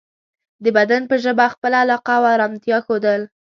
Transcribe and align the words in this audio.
د 0.63 0.65
بدن 0.77 1.01
په 1.09 1.15
ژبه 1.23 1.45
خپله 1.53 1.75
علاقه 1.83 2.13
او 2.19 2.23
ارامتیا 2.35 2.77
ښودل 2.85 3.21